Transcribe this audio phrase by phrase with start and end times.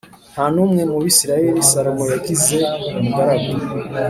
[0.31, 2.57] Nta n umwe mu Bisirayeli Salomo yagize
[2.99, 3.53] umugaragu